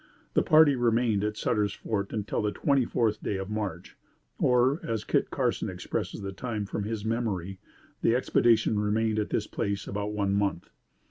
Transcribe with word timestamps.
The 0.33 0.41
party 0.41 0.75
remained 0.75 1.23
at 1.23 1.37
Sutter's 1.37 1.75
Fort 1.75 2.11
until 2.11 2.41
the 2.41 2.51
twenty 2.51 2.85
fourth 2.85 3.21
day 3.21 3.37
of 3.37 3.51
March, 3.51 3.95
or 4.39 4.79
as 4.81 5.03
Kit 5.03 5.29
Carson 5.29 5.69
expresses 5.69 6.21
the 6.23 6.31
time 6.31 6.65
from 6.65 6.85
his 6.85 7.05
memory, 7.05 7.59
the 8.01 8.15
expedition 8.15 8.79
remained 8.79 9.19
at 9.19 9.29
this 9.29 9.45
place 9.45 9.87
about 9.87 10.11
one 10.11 10.33
month. 10.33 10.71